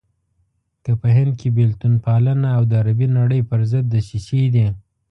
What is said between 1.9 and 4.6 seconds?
پالنه او د عربي نړۍ پرضد دسيسې